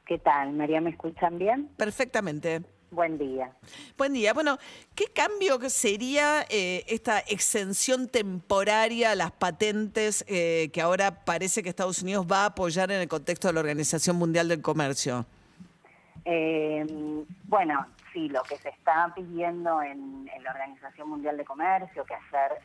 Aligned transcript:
¿Qué 0.07 0.19
tal, 0.19 0.53
María? 0.53 0.81
¿Me 0.81 0.91
escuchan 0.91 1.39
bien? 1.39 1.69
Perfectamente. 1.77 2.63
Buen 2.93 3.17
día. 3.17 3.51
Buen 3.97 4.13
día. 4.13 4.35
Bueno, 4.35 4.59
¿qué 4.95 5.07
cambio 5.07 5.59
sería 5.71 6.43
eh, 6.51 6.85
esta 6.87 7.21
exención 7.21 8.07
temporaria 8.07 9.13
a 9.13 9.15
las 9.15 9.33
patentes 9.33 10.27
eh, 10.29 10.69
que 10.75 10.83
ahora 10.83 11.25
parece 11.25 11.63
que 11.63 11.71
Estados 11.71 12.03
Unidos 12.03 12.27
va 12.31 12.43
a 12.43 12.47
apoyar 12.49 12.91
en 12.91 13.01
el 13.01 13.09
contexto 13.09 13.49
de 13.49 13.55
la 13.55 13.61
Organización 13.61 14.17
Mundial 14.17 14.47
del 14.47 14.61
Comercio? 14.61 15.25
Eh, 16.27 16.85
bueno, 17.45 17.87
sí, 18.13 18.29
lo 18.29 18.43
que 18.43 18.59
se 18.59 18.69
está 18.69 19.11
pidiendo 19.17 19.81
en, 19.81 20.27
la 20.43 20.51
Organización 20.51 21.09
Mundial 21.09 21.39
de 21.39 21.47
Comercio, 21.47 22.05
que 22.05 22.15
hacer 22.15 22.61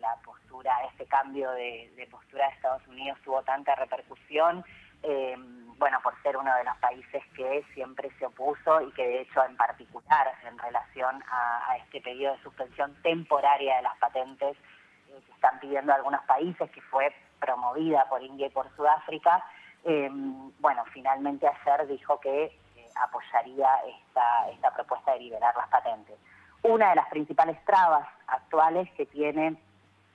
la 0.00 0.16
postura, 0.24 0.72
este 0.90 1.06
cambio 1.06 1.48
de, 1.52 1.92
de, 1.96 2.08
postura 2.08 2.48
de 2.48 2.54
Estados 2.54 2.82
Unidos 2.88 3.18
tuvo 3.24 3.40
tanta 3.42 3.76
repercusión, 3.76 4.64
bueno, 5.80 5.98
por 6.02 6.14
ser 6.22 6.36
uno 6.36 6.54
de 6.56 6.64
los 6.64 6.76
países 6.76 7.22
que 7.34 7.64
siempre 7.72 8.10
se 8.18 8.26
opuso 8.26 8.82
y 8.82 8.92
que 8.92 9.02
de 9.02 9.20
hecho 9.22 9.42
en 9.42 9.56
particular 9.56 10.28
en 10.46 10.58
relación 10.58 11.24
a, 11.30 11.76
este 11.78 12.02
pedido 12.02 12.32
de 12.32 12.42
suspensión 12.42 12.94
temporaria 13.02 13.76
de 13.76 13.82
las 13.82 13.96
patentes 13.96 14.58
eh, 15.08 15.22
que 15.24 15.32
están 15.32 15.58
pidiendo 15.58 15.94
algunos 15.94 16.22
países, 16.24 16.70
que 16.70 16.82
fue 16.82 17.14
promovida 17.40 18.06
por 18.10 18.22
India 18.22 18.48
y 18.48 18.50
por 18.50 18.70
Sudáfrica, 18.76 19.42
em, 19.84 20.52
bueno, 20.60 20.84
finalmente 20.92 21.48
ayer 21.48 21.86
dijo 21.86 22.20
que 22.20 22.44
eh, 22.44 22.88
apoyaría 23.02 23.68
esta 24.52 24.74
propuesta 24.74 25.12
de 25.12 25.20
liberar 25.20 25.56
las 25.56 25.68
patentes. 25.68 26.18
Una 26.62 26.90
de 26.90 26.96
las 26.96 27.08
principales 27.08 27.56
trabas 27.64 28.06
actuales 28.26 28.86
que 28.98 29.06
tiene 29.06 29.56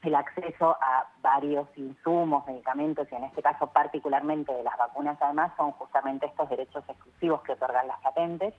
el 0.05 0.15
acceso 0.15 0.77
a 0.81 1.07
varios 1.21 1.67
insumos, 1.75 2.45
medicamentos 2.47 3.07
y 3.11 3.15
en 3.15 3.23
este 3.23 3.41
caso 3.41 3.67
particularmente 3.67 4.53
de 4.53 4.63
las 4.63 4.77
vacunas 4.77 5.17
además 5.19 5.51
son 5.57 5.71
justamente 5.73 6.25
estos 6.25 6.49
derechos 6.49 6.83
exclusivos 6.87 7.41
que 7.41 7.53
otorgan 7.53 7.87
las 7.87 7.99
patentes. 8.01 8.53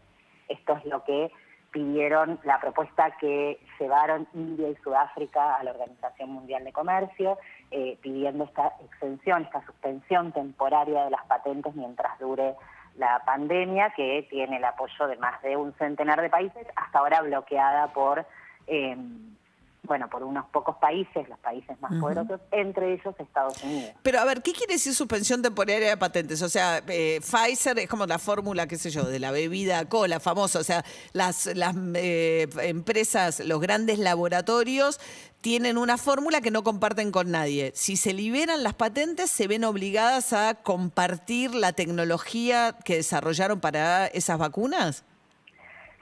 Esto 0.49 0.77
es 0.77 0.85
lo 0.87 1.05
que 1.05 1.31
pidieron 1.71 2.39
la 2.45 2.59
propuesta 2.61 3.11
que 3.19 3.61
llevaron 3.79 4.27
India 4.35 4.69
y 4.69 4.77
Sudáfrica 4.77 5.57
a 5.57 5.63
la 5.63 5.73
Organización 5.73 6.31
Mundial 6.31 6.65
de 6.65 6.73
Comercio, 6.73 7.39
eh, 7.71 7.99
pidiendo 8.01 8.45
esta 8.45 8.73
extensión, 8.85 9.43
esta 9.43 9.65
suspensión 9.67 10.33
temporaria 10.33 11.05
de 11.05 11.11
las 11.11 11.25
patentes 11.27 11.75
mientras 11.75 12.19
dure 12.19 12.55
la 12.97 13.23
pandemia, 13.27 13.91
que 13.91 14.27
tiene 14.31 14.57
el 14.57 14.65
apoyo 14.65 15.07
de 15.07 15.17
más 15.17 15.43
de 15.43 15.57
un 15.57 15.75
centenar 15.75 16.21
de 16.23 16.31
países, 16.31 16.67
hasta 16.77 16.99
ahora 16.99 17.21
bloqueada 17.23 17.89
por... 17.93 18.25
Eh, 18.67 18.97
bueno, 19.87 20.09
por 20.11 20.23
unos 20.23 20.47
pocos 20.47 20.77
países, 20.77 21.29
los 21.29 21.39
países 21.39 21.81
más 21.81 21.93
poderosos, 22.01 22.41
entre 22.51 22.95
ellos 22.95 23.15
Estados 23.19 23.63
Unidos. 23.63 23.93
Pero 24.03 24.21
a 24.21 24.25
ver, 24.25 24.43
¿qué 24.43 24.53
quiere 24.53 24.75
decir 24.75 24.95
suspensión 24.95 25.43
temporaria 25.43 25.89
de 25.89 25.97
patentes? 25.97 26.43
O 26.43 26.49
sea, 26.49 26.83
eh, 26.89 27.21
Pfizer 27.21 27.79
es 27.79 27.89
como 27.89 28.07
la 28.07 28.19
fórmula, 28.19 28.67
qué 28.67 28.77
sé 28.77 28.91
yo, 28.91 29.05
de 29.05 29.19
la 29.19 29.31
bebida 29.31 29.89
cola 29.89 30.21
famosa. 30.21 30.59
O 30.59 30.65
sea, 30.65 30.85
las, 31.13 31.47
las 31.55 31.75
eh, 31.95 32.49
empresas, 32.63 33.41
los 33.41 33.61
grandes 33.61 33.99
laboratorios 33.99 35.01
tienen 35.41 35.79
una 35.79 35.97
fórmula 35.97 36.41
que 36.41 36.51
no 36.51 36.65
comparten 36.65 37.13
con 37.13 37.31
nadie. 37.31 37.71
Si 37.75 37.97
se 37.97 38.13
liberan 38.13 38.63
las 38.63 38.75
patentes, 38.75 39.31
se 39.31 39.47
ven 39.47 39.65
obligadas 39.65 40.33
a 40.33 40.55
compartir 40.55 41.55
la 41.55 41.73
tecnología 41.73 42.75
que 42.85 42.97
desarrollaron 42.97 43.61
para 43.61 44.07
esas 44.09 44.39
vacunas. 44.39 45.05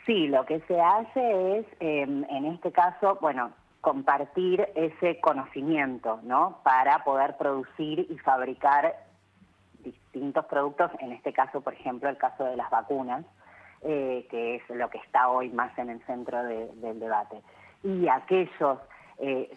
Sí, 0.06 0.28
lo 0.28 0.44
que 0.44 0.60
se 0.68 0.80
hace 0.80 1.58
es, 1.58 1.66
em, 1.80 2.24
en 2.24 2.44
este 2.46 2.72
caso, 2.72 3.18
bueno, 3.20 3.52
compartir 3.84 4.66
ese 4.74 5.20
conocimiento, 5.20 6.18
¿no? 6.22 6.60
Para 6.64 7.04
poder 7.04 7.36
producir 7.36 8.06
y 8.10 8.16
fabricar 8.16 8.96
distintos 9.80 10.46
productos, 10.46 10.90
en 11.00 11.12
este 11.12 11.34
caso, 11.34 11.60
por 11.60 11.74
ejemplo, 11.74 12.08
el 12.08 12.16
caso 12.16 12.44
de 12.44 12.56
las 12.56 12.70
vacunas, 12.70 13.26
eh, 13.82 14.26
que 14.30 14.56
es 14.56 14.62
lo 14.70 14.88
que 14.88 14.96
está 14.96 15.28
hoy 15.28 15.50
más 15.50 15.76
en 15.78 15.90
el 15.90 16.00
centro 16.06 16.42
del 16.42 16.98
debate. 16.98 17.42
Y 17.82 18.08
aquellos, 18.08 18.78
eh, 19.18 19.54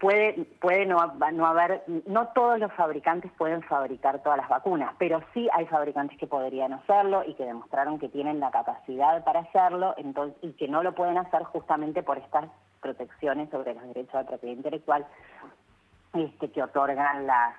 puede, 0.00 0.46
puede 0.58 0.86
no, 0.86 0.96
no 1.34 1.46
haber, 1.46 1.84
no 2.06 2.28
todos 2.28 2.58
los 2.58 2.72
fabricantes 2.72 3.30
pueden 3.32 3.60
fabricar 3.64 4.22
todas 4.22 4.38
las 4.38 4.48
vacunas, 4.48 4.94
pero 4.98 5.20
sí 5.34 5.46
hay 5.52 5.66
fabricantes 5.66 6.16
que 6.16 6.26
podrían 6.26 6.72
hacerlo 6.72 7.22
y 7.26 7.34
que 7.34 7.44
demostraron 7.44 7.98
que 7.98 8.08
tienen 8.08 8.40
la 8.40 8.50
capacidad 8.50 9.22
para 9.24 9.40
hacerlo 9.40 9.92
entonces, 9.98 10.38
y 10.40 10.52
que 10.52 10.68
no 10.68 10.82
lo 10.82 10.94
pueden 10.94 11.18
hacer 11.18 11.42
justamente 11.42 12.02
por 12.02 12.16
estas 12.16 12.46
protecciones 12.80 13.50
sobre 13.50 13.74
los 13.74 13.82
derechos 13.88 14.20
de 14.20 14.24
propiedad 14.24 14.56
intelectual 14.56 15.06
este, 16.14 16.50
que 16.50 16.62
otorgan 16.62 17.26
las, 17.26 17.54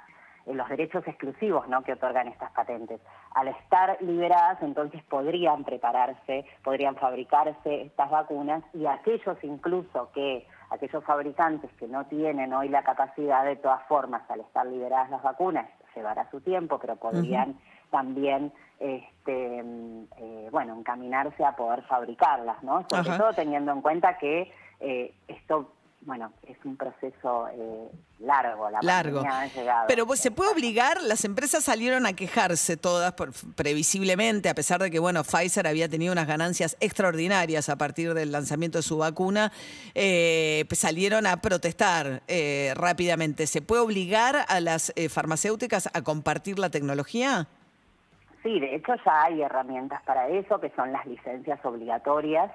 eh, 0.45 0.53
los 0.53 0.67
derechos 0.69 1.07
exclusivos 1.07 1.67
¿no? 1.67 1.83
que 1.83 1.93
otorgan 1.93 2.27
estas 2.27 2.51
patentes. 2.51 2.99
Al 3.33 3.47
estar 3.47 3.97
liberadas, 4.01 4.61
entonces 4.61 5.03
podrían 5.03 5.63
prepararse, 5.63 6.45
podrían 6.63 6.95
fabricarse 6.95 7.83
estas 7.83 8.09
vacunas 8.09 8.63
y 8.73 8.85
aquellos 8.85 9.37
incluso 9.43 10.11
que, 10.13 10.47
aquellos 10.69 11.03
fabricantes 11.03 11.71
que 11.73 11.87
no 11.87 12.05
tienen 12.05 12.53
hoy 12.53 12.69
la 12.69 12.83
capacidad, 12.83 13.45
de 13.45 13.57
todas 13.57 13.83
formas, 13.87 14.23
al 14.29 14.41
estar 14.41 14.65
liberadas 14.65 15.09
las 15.09 15.21
vacunas, 15.21 15.67
llevará 15.95 16.29
su 16.31 16.41
tiempo, 16.41 16.79
pero 16.79 16.95
podrían 16.95 17.59
también 17.89 18.53
este, 18.79 19.63
mm, 19.63 20.03
eh, 20.17 20.49
bueno, 20.51 20.75
encaminarse 20.77 21.43
a 21.43 21.55
poder 21.55 21.83
fabricarlas, 21.83 22.63
¿no? 22.63 22.85
Sobre 22.89 23.17
todo 23.17 23.33
teniendo 23.33 23.71
en 23.71 23.81
cuenta 23.81 24.17
que 24.17 24.51
eh, 24.81 25.13
esto 25.27 25.73
bueno, 26.03 26.33
es 26.47 26.57
un 26.65 26.77
proceso 26.77 27.47
eh, 27.53 27.91
largo, 28.21 28.71
la 28.71 28.79
largo. 28.81 29.19
Ha 29.19 29.45
llegado. 29.45 29.85
Pero 29.87 30.07
pues, 30.07 30.19
se 30.19 30.31
puede 30.31 30.51
obligar, 30.51 30.99
las 31.03 31.25
empresas 31.25 31.63
salieron 31.63 32.07
a 32.07 32.13
quejarse 32.13 32.75
todas 32.75 33.13
por, 33.13 33.29
previsiblemente, 33.55 34.49
a 34.49 34.55
pesar 34.55 34.81
de 34.81 34.89
que 34.89 34.97
bueno, 34.97 35.23
Pfizer 35.23 35.67
había 35.67 35.87
tenido 35.87 36.11
unas 36.11 36.25
ganancias 36.25 36.75
extraordinarias 36.79 37.69
a 37.69 37.75
partir 37.75 38.15
del 38.15 38.31
lanzamiento 38.31 38.79
de 38.79 38.81
su 38.81 38.97
vacuna, 38.97 39.51
eh, 39.93 40.65
pues, 40.67 40.79
salieron 40.79 41.27
a 41.27 41.37
protestar 41.37 42.23
rápidamente. 42.73 43.45
¿Se 43.45 43.61
puede 43.61 43.83
obligar 43.83 44.37
a 44.47 44.59
las 44.59 44.91
farmacéuticas 45.11 45.87
a 45.93 46.01
compartir 46.01 46.57
la 46.57 46.71
tecnología? 46.71 47.47
Sí, 48.41 48.59
de 48.59 48.73
hecho 48.73 48.93
ya 49.05 49.25
hay 49.25 49.43
herramientas 49.43 50.01
para 50.01 50.27
eso, 50.29 50.59
que 50.59 50.71
son 50.71 50.91
las 50.91 51.05
licencias 51.05 51.63
obligatorias 51.63 52.51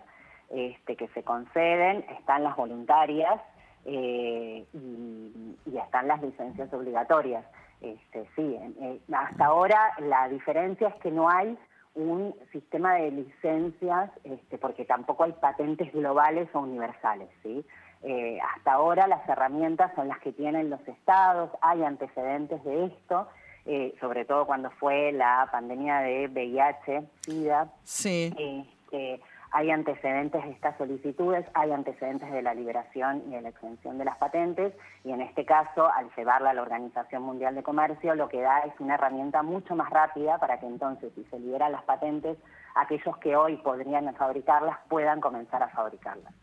este, 0.50 0.96
que 0.96 1.08
se 1.08 1.22
conceden, 1.22 2.04
están 2.18 2.44
las 2.44 2.56
voluntarias 2.56 3.40
eh, 3.84 4.66
y, 4.72 5.76
están 5.76 6.08
las 6.08 6.20
licencias 6.22 6.72
obligatorias. 6.72 7.44
Este, 7.80 8.26
sí, 8.34 8.58
eh, 8.80 9.00
hasta 9.12 9.46
ahora 9.46 9.92
la 9.98 10.28
diferencia 10.28 10.88
es 10.88 10.94
que 10.96 11.10
no 11.10 11.28
hay 11.28 11.56
un 11.94 12.34
sistema 12.52 12.94
de 12.94 13.10
licencias, 13.10 14.10
este, 14.24 14.58
porque 14.58 14.84
tampoco 14.84 15.24
hay 15.24 15.32
patentes 15.32 15.92
globales 15.92 16.48
o 16.54 16.60
universales, 16.60 17.28
¿sí? 17.42 17.64
eh, 18.02 18.38
hasta 18.54 18.72
ahora 18.72 19.06
las 19.06 19.26
herramientas 19.28 19.92
son 19.94 20.08
las 20.08 20.18
que 20.20 20.32
tienen 20.32 20.70
los 20.70 20.86
estados, 20.86 21.50
hay 21.60 21.82
antecedentes 21.82 22.62
de 22.64 22.86
esto, 22.86 23.26
eh, 23.64 23.94
sobre 24.00 24.24
todo 24.24 24.46
cuando 24.46 24.70
fue 24.70 25.12
la 25.12 25.48
pandemia 25.50 25.98
de 26.00 26.28
VIH, 26.28 27.02
SIDA. 27.22 27.68
Sí. 27.82 28.32
Este, 28.38 29.20
hay 29.56 29.70
antecedentes 29.70 30.44
de 30.44 30.50
estas 30.50 30.76
solicitudes, 30.76 31.46
hay 31.54 31.72
antecedentes 31.72 32.30
de 32.30 32.42
la 32.42 32.52
liberación 32.52 33.22
y 33.26 33.30
de 33.30 33.40
la 33.40 33.48
extensión 33.48 33.96
de 33.96 34.04
las 34.04 34.18
patentes 34.18 34.74
y 35.02 35.12
en 35.12 35.22
este 35.22 35.46
caso, 35.46 35.90
al 35.90 36.10
llevarla 36.14 36.50
a 36.50 36.52
la 36.52 36.60
Organización 36.60 37.22
Mundial 37.22 37.54
de 37.54 37.62
Comercio, 37.62 38.14
lo 38.14 38.28
que 38.28 38.42
da 38.42 38.58
es 38.60 38.74
una 38.80 38.96
herramienta 38.96 39.42
mucho 39.42 39.74
más 39.74 39.88
rápida 39.88 40.36
para 40.36 40.60
que 40.60 40.66
entonces, 40.66 41.10
si 41.14 41.24
se 41.24 41.38
liberan 41.38 41.72
las 41.72 41.84
patentes, 41.84 42.36
aquellos 42.74 43.16
que 43.16 43.34
hoy 43.34 43.56
podrían 43.56 44.14
fabricarlas 44.16 44.76
puedan 44.90 45.22
comenzar 45.22 45.62
a 45.62 45.68
fabricarlas. 45.68 46.34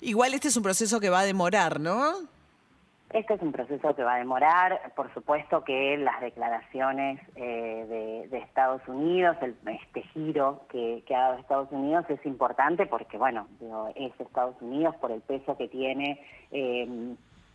Igual 0.00 0.34
este 0.34 0.48
es 0.48 0.56
un 0.56 0.64
proceso 0.64 0.98
que 0.98 1.08
va 1.08 1.20
a 1.20 1.24
demorar, 1.24 1.78
¿no? 1.78 2.14
Este 3.10 3.34
es 3.34 3.42
un 3.42 3.52
proceso 3.52 3.94
que 3.94 4.02
va 4.02 4.14
a 4.14 4.18
demorar, 4.18 4.92
por 4.96 5.12
supuesto 5.14 5.62
que 5.62 5.96
las 5.96 6.20
declaraciones 6.20 7.20
eh, 7.36 8.26
de, 8.30 8.38
Estados 8.38 8.82
Unidos, 8.88 9.36
el, 9.42 9.54
este 9.66 10.02
giro 10.12 10.62
que, 10.68 11.04
ha 11.14 11.18
dado 11.18 11.38
Estados 11.38 11.70
Unidos 11.70 12.04
es 12.08 12.24
importante 12.26 12.86
porque, 12.86 13.16
bueno, 13.16 13.46
es 13.94 14.12
Estados 14.18 14.56
Unidos 14.60 14.94
por 14.96 15.12
el 15.12 15.20
peso 15.20 15.56
que 15.56 15.68
tiene 15.68 16.20
eh, 16.50 17.14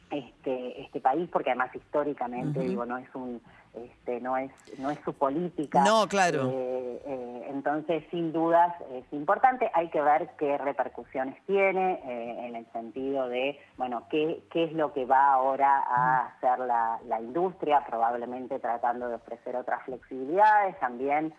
este, 0.09 0.81
este 0.81 1.01
país, 1.01 1.29
porque 1.31 1.49
además 1.49 1.75
históricamente, 1.75 2.59
digo, 2.61 2.85
no 2.85 2.97
es 2.97 3.13
un 3.13 3.41
este, 3.73 4.19
no 4.19 4.37
es 4.37 4.51
no 4.79 4.91
es 4.91 4.99
su 5.05 5.13
política. 5.13 5.83
No, 5.83 6.07
claro. 6.07 6.49
Eh, 6.49 7.01
eh, 7.05 7.47
entonces, 7.49 8.03
sin 8.11 8.31
dudas, 8.31 8.73
es 8.91 9.05
importante. 9.11 9.69
Hay 9.73 9.89
que 9.89 10.01
ver 10.01 10.31
qué 10.37 10.57
repercusiones 10.57 11.35
tiene 11.45 12.01
eh, 12.05 12.47
en 12.47 12.55
el 12.55 12.65
sentido 12.71 13.29
de, 13.29 13.59
bueno, 13.77 14.03
qué, 14.09 14.43
qué 14.51 14.65
es 14.65 14.73
lo 14.73 14.93
que 14.93 15.05
va 15.05 15.33
ahora 15.33 15.79
a 15.79 16.27
hacer 16.27 16.59
la, 16.59 16.99
la 17.07 17.21
industria, 17.21 17.83
probablemente 17.85 18.59
tratando 18.59 19.07
de 19.09 19.15
ofrecer 19.15 19.55
otras 19.55 19.83
flexibilidades. 19.83 20.79
También 20.79 21.33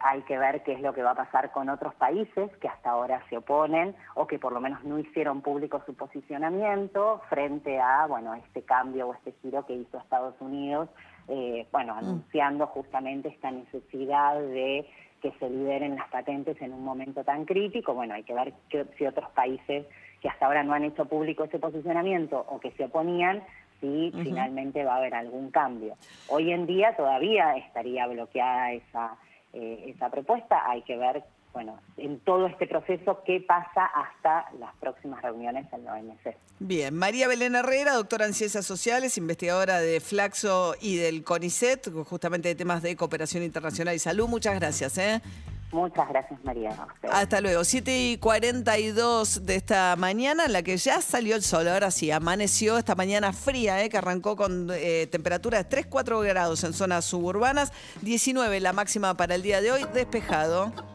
hay 0.00 0.22
que 0.22 0.38
ver 0.38 0.62
qué 0.62 0.72
es 0.72 0.80
lo 0.80 0.94
que 0.94 1.02
va 1.02 1.10
a 1.10 1.14
pasar 1.14 1.52
con 1.52 1.68
otros 1.68 1.94
países 1.96 2.50
que 2.62 2.68
hasta 2.68 2.90
ahora 2.90 3.22
se 3.28 3.36
oponen 3.36 3.94
o 4.14 4.26
que 4.26 4.38
por 4.38 4.52
lo 4.52 4.60
menos 4.60 4.82
no 4.84 4.98
hicieron 4.98 5.42
público 5.42 5.82
su 5.84 5.94
posicionamiento 5.94 7.20
frente 7.28 7.78
a, 7.78 8.06
bueno, 8.06 8.32
este 8.32 8.62
cambio 8.62 9.08
o 9.08 9.14
este 9.14 9.32
giro 9.42 9.66
que 9.66 9.74
hizo 9.74 9.98
Estados 9.98 10.34
Unidos 10.40 10.88
eh, 11.28 11.66
bueno, 11.72 11.94
mm. 11.94 11.98
anunciando 11.98 12.66
justamente 12.66 13.28
esta 13.28 13.50
necesidad 13.50 14.40
de 14.40 14.86
que 15.22 15.32
se 15.38 15.48
liberen 15.48 15.96
las 15.96 16.08
patentes 16.10 16.60
en 16.60 16.74
un 16.74 16.84
momento 16.84 17.24
tan 17.24 17.46
crítico. 17.46 17.94
Bueno, 17.94 18.14
hay 18.14 18.24
que 18.24 18.34
ver 18.34 18.52
si 18.98 19.06
otros 19.06 19.30
países 19.30 19.86
que 20.20 20.28
hasta 20.28 20.46
ahora 20.46 20.62
no 20.62 20.74
han 20.74 20.84
hecho 20.84 21.06
público 21.06 21.44
ese 21.44 21.58
posicionamiento 21.58 22.44
o 22.48 22.60
que 22.60 22.72
se 22.72 22.84
oponían, 22.84 23.42
si 23.80 24.12
finalmente 24.22 24.84
va 24.84 24.94
a 24.94 24.98
haber 24.98 25.14
algún 25.14 25.50
cambio. 25.50 25.96
Hoy 26.28 26.52
en 26.52 26.66
día 26.66 26.94
todavía 26.96 27.56
estaría 27.56 28.06
bloqueada 28.06 28.72
esa, 28.72 29.16
eh, 29.52 29.84
esa 29.94 30.10
propuesta, 30.10 30.62
hay 30.68 30.82
que 30.82 30.96
ver 30.96 31.22
bueno, 31.54 31.78
en 31.96 32.18
todo 32.18 32.48
este 32.48 32.66
proceso, 32.66 33.22
qué 33.24 33.40
pasa 33.40 33.86
hasta 33.86 34.50
las 34.58 34.74
próximas 34.80 35.22
reuniones 35.22 35.72
en 35.72 35.84
la 35.84 35.94
OMC. 35.94 36.36
Bien, 36.58 36.94
María 36.94 37.28
Belén 37.28 37.54
Herrera, 37.54 37.94
doctora 37.94 38.26
en 38.26 38.34
Ciencias 38.34 38.66
Sociales, 38.66 39.16
investigadora 39.16 39.78
de 39.78 40.00
Flaxo 40.00 40.74
y 40.80 40.96
del 40.96 41.22
CONICET, 41.22 41.92
justamente 42.06 42.48
de 42.48 42.56
temas 42.56 42.82
de 42.82 42.96
cooperación 42.96 43.44
internacional 43.44 43.94
y 43.94 44.00
salud. 44.00 44.26
Muchas 44.26 44.56
gracias. 44.56 44.98
¿eh? 44.98 45.22
Muchas 45.70 46.08
gracias, 46.08 46.42
María. 46.44 46.70
Hasta 47.10 47.40
luego. 47.40 47.62
7 47.62 47.98
y 47.98 48.18
42 48.18 49.46
de 49.46 49.54
esta 49.54 49.94
mañana, 49.96 50.46
en 50.46 50.52
la 50.52 50.62
que 50.62 50.76
ya 50.76 51.00
salió 51.00 51.36
el 51.36 51.42
sol. 51.42 51.68
Ahora 51.68 51.90
sí, 51.90 52.10
amaneció 52.10 52.78
esta 52.78 52.96
mañana 52.96 53.32
fría, 53.32 53.82
¿eh? 53.82 53.88
que 53.88 53.98
arrancó 53.98 54.36
con 54.36 54.68
eh, 54.72 55.06
temperatura 55.10 55.62
de 55.62 55.68
3-4 55.68 56.24
grados 56.24 56.64
en 56.64 56.72
zonas 56.72 57.04
suburbanas, 57.04 57.72
19 58.02 58.58
la 58.60 58.72
máxima 58.72 59.16
para 59.16 59.36
el 59.36 59.42
día 59.42 59.60
de 59.60 59.70
hoy, 59.72 59.84
despejado. 59.92 60.93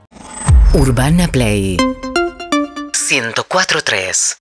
Urbana 0.73 1.27
Play. 1.27 1.77
104.3 2.93 4.39